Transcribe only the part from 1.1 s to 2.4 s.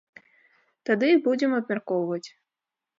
і будзем абмяркоўваць!